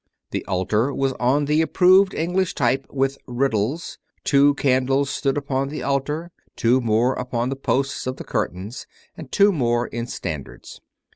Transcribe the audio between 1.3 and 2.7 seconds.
the approved English